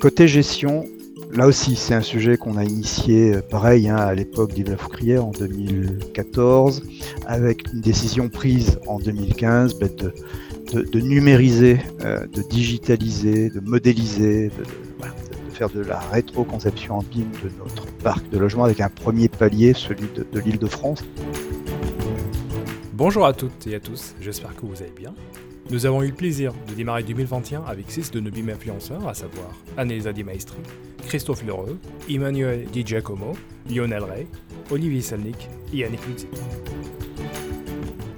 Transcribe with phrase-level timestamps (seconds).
[0.00, 0.84] Côté gestion,
[1.32, 5.24] là aussi, c'est un sujet qu'on a initié euh, pareil hein, à l'époque d'Yves Lafoucrière
[5.24, 6.82] en 2014,
[7.26, 9.88] avec une décision prise en 2015 ben,
[10.72, 14.64] de, numériser, euh, de digitaliser, de modéliser, de,
[15.54, 19.72] faire de la rétro-conception en BIM de notre parc de logement avec un premier palier,
[19.72, 21.02] celui de l'île de France.
[22.92, 25.14] Bonjour à toutes et à tous, j'espère que vous allez bien.
[25.68, 29.14] Nous avons eu le plaisir de démarrer 2021 avec six de nos BIM influenceurs, à
[29.14, 30.58] savoir Annelisa Di Maestri,
[31.08, 33.32] Christophe Lheureux, Emmanuel Di Giacomo,
[33.68, 34.26] Lionel Rey,
[34.70, 36.28] Olivier Salnik et Yannick Luxi.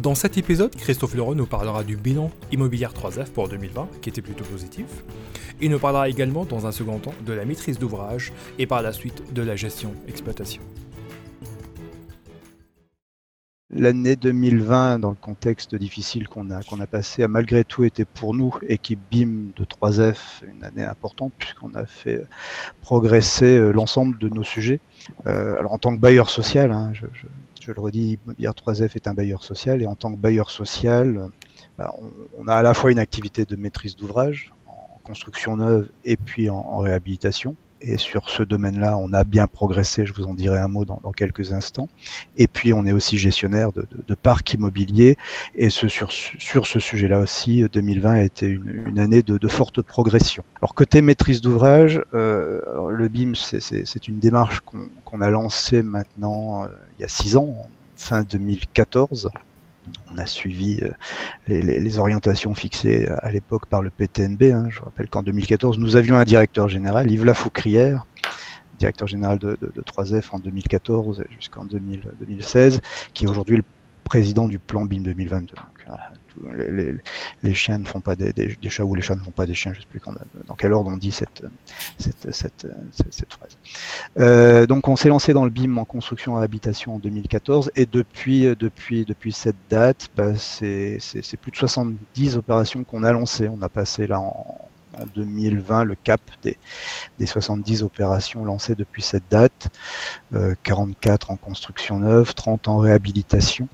[0.00, 4.22] Dans cet épisode, Christophe Leroy nous parlera du bilan immobilière 3F pour 2020, qui était
[4.22, 4.86] plutôt positif.
[5.60, 8.92] Il nous parlera également dans un second temps de la maîtrise d'ouvrage et par la
[8.92, 10.62] suite de la gestion-exploitation.
[13.74, 18.04] L'année 2020, dans le contexte difficile qu'on a, qu'on a passé, a malgré tout été
[18.04, 22.26] pour nous, équipe BIM de 3F, une année importante puisqu'on a fait
[22.82, 24.80] progresser euh, l'ensemble de nos sujets.
[25.26, 27.06] Euh, alors en tant que bailleur social, hein, je,
[27.62, 31.30] je, le redis, Immobilière 3F est un bailleur social et en tant que bailleur social,
[31.78, 31.94] bah,
[32.38, 36.50] on, a à la fois une activité de maîtrise d'ouvrage en construction neuve et puis
[36.50, 37.56] en réhabilitation.
[37.82, 41.00] Et sur ce domaine-là, on a bien progressé, je vous en dirai un mot dans,
[41.12, 41.88] quelques instants.
[42.36, 45.16] Et puis, on est aussi gestionnaire de, parcs immobiliers.
[45.54, 50.44] Et ce, sur, sur ce sujet-là aussi, 2020 a été une, année de, forte progression.
[50.60, 54.60] Alors, côté maîtrise d'ouvrage, euh, le BIM, c'est une démarche
[55.04, 59.30] qu'on a lancée maintenant euh, il y a six ans, fin 2014
[60.12, 60.90] on a suivi euh,
[61.48, 64.42] les, orientations fixées à l'époque par le PTNB.
[64.44, 64.68] Hein.
[64.70, 68.06] Je rappelle qu'en 2014, nous avions un directeur général, Yves Lafoucrière,
[68.78, 72.80] directeur général de, 3F en 2014 jusqu'en 2016,
[73.14, 73.64] qui est aujourd'hui le
[74.04, 75.54] président du plan BIM 2022
[77.42, 79.72] les, chiens ne font pas des, chats ou les chats ne font pas des chiens,
[79.72, 80.00] je ne sais plus
[80.46, 81.42] dans quel ordre on dit cette,
[83.28, 83.58] phrase.
[84.18, 87.86] Euh, donc on s'est lancé dans le BIM en construction et habitation en 2014 et
[87.86, 90.98] depuis, depuis, cette date, bah, c'est
[91.40, 93.48] plus de 70 opérations qu'on a lancées.
[93.48, 94.68] On a passé là en,
[95.14, 96.58] 2020 le cap des,
[97.18, 99.68] des, 70 opérations lancées depuis cette date,
[100.62, 103.68] 44 euh, en construction neuve, 30 en réhabilitation.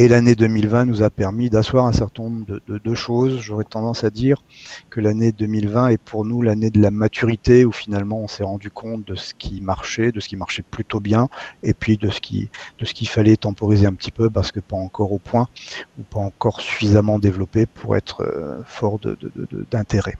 [0.00, 3.40] Et l'année 2020 nous a permis d'asseoir un certain nombre de, choses.
[3.40, 4.44] J'aurais tendance à dire
[4.90, 8.70] que l'année 2020 est pour nous l'année de la maturité où finalement on s'est rendu
[8.70, 11.28] compte de ce qui marchait, de ce qui marchait plutôt bien,
[11.64, 12.48] et puis de ce qui
[12.78, 15.48] de ce qu'il fallait temporiser un petit peu parce que pas encore au point
[15.98, 19.00] ou pas encore suffisamment développé pour être euh, fort
[19.72, 20.14] d'intérêt.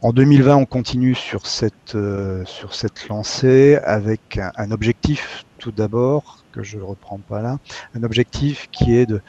[0.00, 6.44] En 2020, on continue sur cette euh, sur cette lancée avec un objectif tout d'abord
[6.52, 7.56] que je ne reprends pas là,
[7.94, 9.22] un objectif qui est de,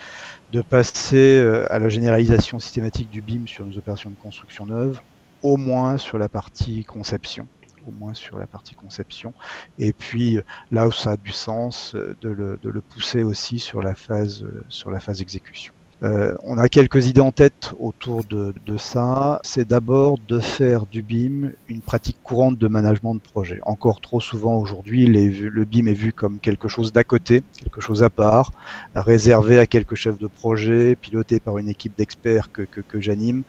[0.69, 4.99] passer euh, à la généralisation systématique du BIM sur nos opérations de construction neuve,
[5.43, 7.47] au moins sur la partie conception
[7.87, 9.35] au moins sur la partie conception.
[9.77, 10.39] Et puis
[10.71, 13.93] là où ça a du sens, euh, de le, de le pousser aussi sur la
[13.93, 15.74] phase, euh, sur la phase exécution.
[16.03, 19.39] Euh, on a quelques idées en tête autour de, ça.
[19.43, 23.59] C'est d'abord de faire du BIM une pratique courante de management de projet.
[23.63, 28.03] Encore trop souvent aujourd'hui, le BIM est vu comme quelque chose d'à côté, quelque chose
[28.03, 28.51] à part,
[28.95, 32.65] réservé à quelques chefs de projet, piloté par une équipe d'experts que,
[32.99, 33.43] j'anime.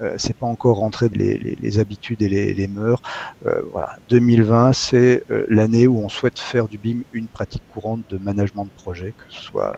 [0.00, 3.02] Euh, c'est pas encore rentré les, les, habitudes et les, mœurs.
[3.46, 8.02] Euh, voilà, 2020, c'est euh, l'année où on souhaite faire du BIM une pratique courante
[8.10, 9.76] de management de projet, que ce soit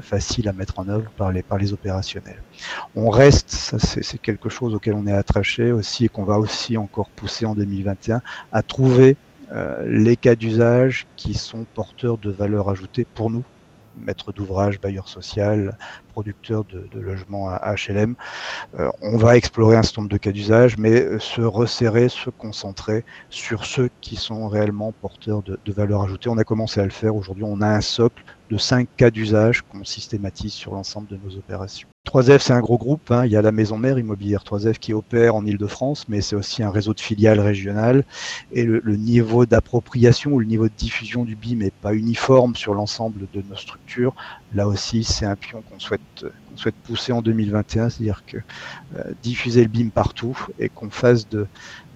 [0.00, 2.42] facile à mettre en œuvre par les par les opérationnels.
[2.96, 7.08] On reste, c'est quelque chose auquel on est attaché aussi et qu'on va aussi encore
[7.10, 9.16] pousser en 2021, à trouver
[9.52, 13.44] euh, les cas d'usage qui sont porteurs de valeur ajoutée pour nous,
[13.98, 15.76] maître d'ouvrage, bailleur social,
[16.12, 18.14] producteur de, de logements à HLM.
[18.78, 22.30] Euh, on va explorer un certain nombre de cas d'usage, mais euh, se resserrer, se
[22.30, 26.28] concentrer sur ceux qui sont réellement porteurs de, de valeur ajoutée.
[26.28, 27.16] On a commencé à le faire.
[27.16, 31.36] Aujourd'hui, on a un socle de cinq cas d'usage qu'on systématise sur l'ensemble de nos
[31.36, 31.88] opérations.
[32.08, 33.10] 3F, c'est un gros groupe.
[33.10, 33.26] Hein.
[33.26, 36.62] Il y a la maison mère immobilière 3F qui opère en Ile-de-France, mais c'est aussi
[36.62, 38.04] un réseau de filiales régionales.
[38.50, 42.72] Et le, niveau d'appropriation ou le niveau de diffusion du BIM n'est pas uniforme sur
[42.72, 44.14] l'ensemble de nos structures.
[44.54, 48.38] Là aussi, c'est un pion qu'on souhaite, pousser en 2021, c'est-à-dire que
[48.96, 51.46] euh, diffuser le BIM partout et qu'on fasse de,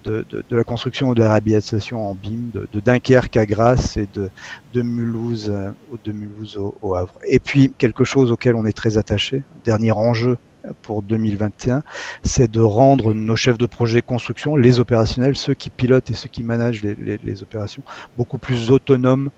[0.03, 4.29] de, la construction ou de la réhabilitation en BIM de, Dunkerque à Grasse et de,
[4.73, 5.71] de Mulhouse, euh,
[6.03, 7.13] de Mulhouse au, Havre.
[7.27, 10.37] Et puis quelque chose auquel on est très attaché, dernier enjeu
[10.81, 11.83] pour 2021,
[12.23, 16.29] c'est de rendre nos chefs de projet construction, les opérationnels, ceux qui pilotent et ceux
[16.29, 17.83] qui managent les, les opérations,
[18.17, 19.29] beaucoup plus autonomes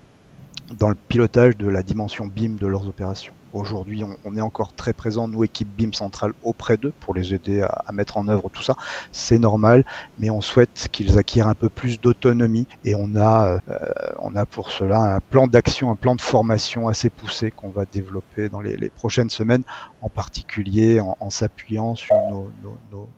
[0.72, 3.32] dans le pilotage de la dimension BIM de leurs opérations.
[3.52, 7.62] Aujourd'hui, on, est encore très présent, nous, équipe BIM centrale, auprès d'eux pour les aider
[7.62, 8.76] à, mettre en œuvre tout ça.
[9.12, 9.84] C'est normal,
[10.18, 13.78] mais on souhaite qu'ils acquièrent un peu plus d'autonomie et on a, euh,
[14.18, 17.86] on a pour cela un plan d'action, un plan de formation assez poussé qu'on va
[17.86, 19.62] développer dans les, prochaines semaines,
[20.02, 23.08] en particulier en, s'appuyant sur nos, nos, nos,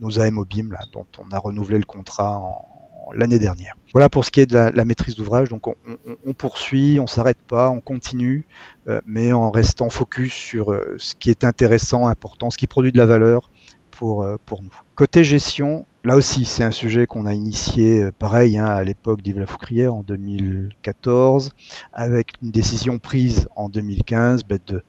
[0.00, 2.77] nos AMO BIM, là, dont on a renouvelé le contrat en,
[3.14, 3.74] l'année dernière.
[3.92, 5.48] Voilà pour ce qui est de la, maîtrise d'ouvrage.
[5.48, 8.46] Donc on, poursuit, on s'arrête pas, on continue,
[8.88, 12.92] euh, mais en restant focus sur euh, ce qui est intéressant, important, ce qui produit
[12.92, 13.50] de la valeur
[13.90, 14.72] pour, euh, pour nous.
[14.94, 19.38] Côté gestion, là aussi c'est un sujet qu'on a initié pareil hein, à l'époque d'Yves
[19.38, 21.50] Lafoucrière en 2014,
[21.92, 24.82] avec une décision prise en 2015 ben, de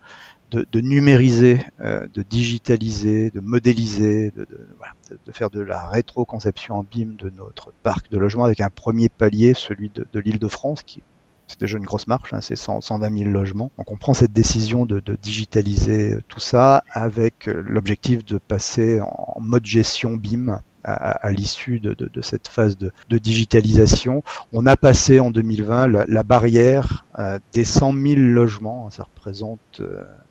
[0.51, 7.29] de, numériser, euh, de digitaliser, de modéliser, de, faire de la rétro-conception en BIM de
[7.29, 11.03] notre parc de logement avec un premier palier, celui de, l'île de France, qui
[11.47, 13.71] c'est déjà une grosse marche, hein, c'est 120 000 logements.
[13.79, 19.39] Donc on prend cette décision de, digitaliser tout ça avec euh, l'objectif de passer en
[19.41, 20.61] mode gestion BIM
[20.93, 24.23] à, l'issue de, cette phase de, digitalisation.
[24.53, 29.81] On a passé en 2020 la, barrière euh, des 100 000 logements, ça représente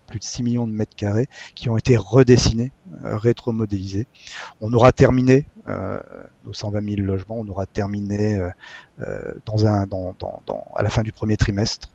[0.06, 2.72] plus de 6 millions de mètres carrés qui ont été redessinés,
[3.04, 4.06] euh, rétromodélisés.
[4.60, 5.98] On aura terminé euh,
[6.44, 8.48] nos 120 000 logements, on aura terminé euh,
[9.00, 11.90] euh, dans un, dans, dans, dans, à la fin du premier trimestre.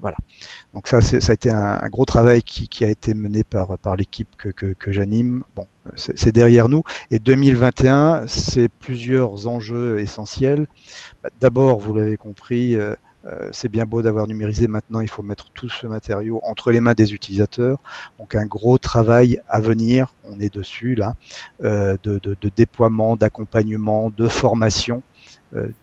[0.00, 0.16] Voilà.
[0.72, 3.96] Donc ça, ça a été un, gros travail qui, qui, a été mené par, par
[3.96, 5.42] l'équipe que, que, j'anime.
[5.56, 5.66] Bon,
[5.96, 6.84] c'est derrière nous.
[7.10, 10.68] Et 2021, c'est plusieurs enjeux essentiels.
[11.40, 12.76] D'abord, vous l'avez compris,
[13.26, 16.80] euh, c'est bien beau d'avoir numérisé, maintenant il faut mettre tout ce matériau entre les
[16.80, 17.78] mains des utilisateurs.
[18.18, 21.14] Donc un gros travail à venir, on est dessus là,
[21.62, 22.20] euh, de,
[22.56, 25.02] déploiement, d'accompagnement, de formation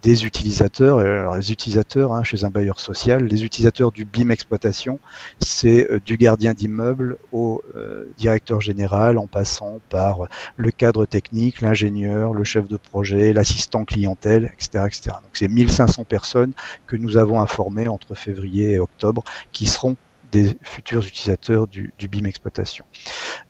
[0.02, 1.00] des utilisateurs.
[1.00, 5.00] Alors, les utilisateurs hein, chez un bailleur social, les utilisateurs du BIM exploitation,
[5.40, 10.28] c'est euh, du gardien d'immeuble au euh, directeur général en passant par
[10.58, 14.86] le cadre technique, l'ingénieur, le chef de projet, l'assistant clientèle, etc.
[14.88, 15.02] etc.
[15.22, 16.54] Donc c'est 1500 personnes
[16.88, 19.96] que nous avons informées entre février et octobre qui seront
[20.31, 22.86] des futurs utilisateurs du, BIM exploitation.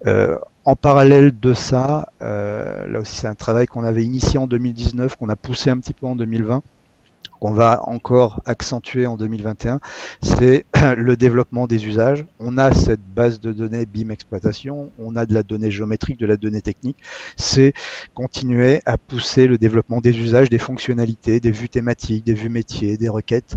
[0.08, 4.48] Euh, en parallèle de ça, euh, là aussi c'est un travail qu'on avait initié en
[4.48, 6.62] 2019, qu'on a poussé un petit peu en 2020
[7.40, 9.80] qu'on va encore accentuer en 2021,
[10.22, 10.66] c'est
[10.98, 12.26] le développement des usages.
[12.40, 16.26] On a cette base de données BIM exploitation, on a de la donnée géométrique, de
[16.26, 16.98] la donnée technique.
[17.38, 17.74] C'est
[18.14, 22.98] continuer à pousser le développement des usages, des fonctionnalités, des vues thématiques, des vues métiers,
[22.98, 23.56] des requêtes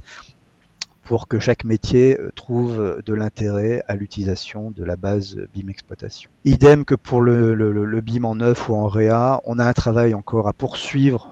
[1.05, 5.69] pour que chaque métier euh, trouve euh, de l'intérêt à l'utilisation de la base BIM
[5.69, 6.31] exploitation.
[6.45, 10.49] Idem que pour le, BIM en neuf ou en réa, on a un travail encore
[10.49, 11.32] à poursuivre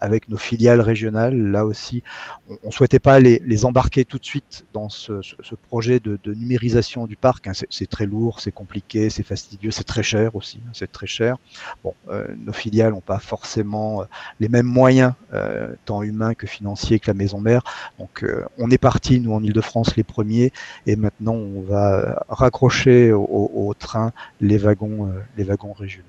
[0.00, 1.36] avec nos filiales régionales.
[1.36, 2.02] Là aussi,
[2.48, 6.18] on ne souhaitait pas les, les, embarquer tout de suite dans ce, ce, projet de,
[6.22, 7.46] de, numérisation du parc.
[7.46, 7.52] Hein.
[7.70, 10.60] C'est très lourd, c'est compliqué, c'est fastidieux, c'est très cher aussi.
[10.66, 10.70] Hein.
[10.72, 11.36] C'est très cher.
[11.84, 14.04] Bon, euh, nos filiales n'ont pas forcément euh,
[14.40, 17.62] les mêmes moyens, euh, tant humains que financiers, que la maison mère.
[17.98, 20.52] Donc, euh, on est parti nous en Ile-de-France les premiers,
[20.86, 26.06] et maintenant on va raccrocher au, au train les wagons, les wagons régionaux.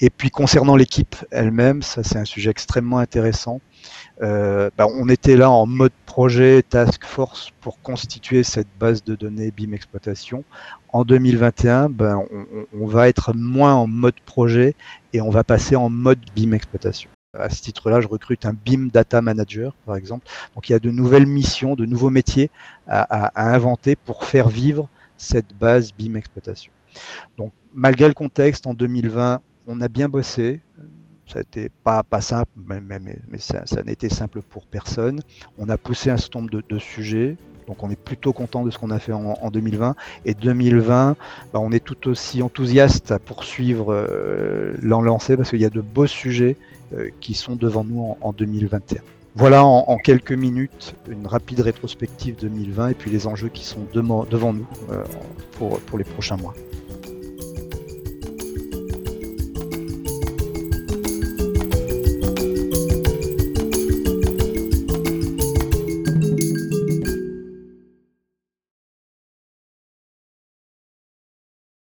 [0.00, 3.60] Et puis concernant l'équipe elle-même, ça c'est un sujet extrêmement intéressant.
[4.20, 9.14] Euh, bah, on était là en mode projet task force pour constituer cette base de
[9.14, 10.44] données BIM exploitation.
[10.92, 12.24] En 2021, ben,
[12.72, 14.74] on, va être moins en mode projet
[15.12, 17.10] et on va passer en mode BIM exploitation.
[17.38, 20.26] À ce titre-là, je recrute un BIM Data Manager, par exemple.
[20.54, 22.50] Donc il y a de nouvelles missions, de nouveaux métiers
[22.88, 24.88] à inventer pour faire vivre
[25.18, 26.72] cette base BIM exploitation.
[27.36, 30.60] Donc malgré le contexte, en 2020, on a bien bossé.
[31.26, 35.20] Ça n'était pas, pas simple, mais, ça, été simple pour personne.
[35.58, 37.36] On a poussé un certain nombre de, sujets.
[37.66, 39.94] Donc on est plutôt content de ce qu'on a fait en, 2020.
[40.24, 41.16] Et 2020,
[41.52, 45.82] bah, on est tout aussi enthousiaste à poursuivre euh, lancé parce qu'il y a de
[45.82, 46.56] beaux sujets
[46.94, 49.02] euh, qui sont devant nous en, 2021.
[49.34, 54.52] Voilà en, quelques minutes une rapide rétrospective 2020 et puis les enjeux qui sont devant
[54.54, 55.04] nous euh,
[55.58, 56.54] pour les prochains mois.